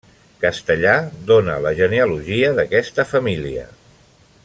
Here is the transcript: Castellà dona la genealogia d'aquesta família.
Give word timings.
Castellà 0.43 0.93
dona 1.31 1.59
la 1.67 1.73
genealogia 1.81 2.51
d'aquesta 2.61 3.07
família. 3.15 3.69